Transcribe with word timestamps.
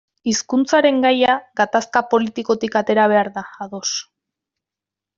Hizkuntzaren 0.29 0.97
gaia 1.07 1.35
gatazka 1.61 2.03
politikotik 2.15 2.81
atera 2.83 3.07
behar 3.15 3.33
da, 3.39 3.47
ados. 3.67 3.95